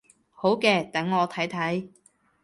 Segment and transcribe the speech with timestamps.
[0.33, 1.89] 好嘅，等我睇睇